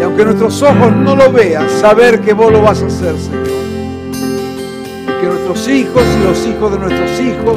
[0.00, 3.46] Y aunque nuestros ojos no lo vean, saber que vos lo vas a hacer, Señor.
[5.04, 7.56] Y que nuestros hijos y los hijos de nuestros hijos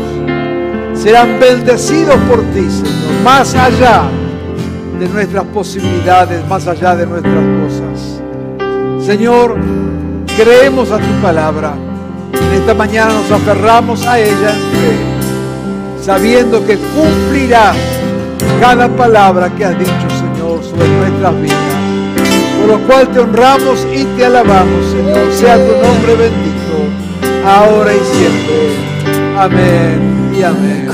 [0.93, 4.03] serán bendecidos por ti, Señor, más allá
[5.01, 8.21] de nuestras posibilidades, más allá de nuestras cosas.
[9.03, 9.57] Señor,
[10.37, 11.73] creemos a tu palabra.
[12.33, 17.75] En esta mañana nos aferramos a ella en fe, sabiendo que cumplirás
[18.59, 21.57] cada palabra que has dicho, Señor, sobre nuestras vidas.
[22.59, 25.33] Por lo cual te honramos y te alabamos, Señor.
[25.33, 26.77] Sea tu nombre bendito,
[27.43, 28.75] ahora y siempre.
[29.35, 30.87] Amén y amén.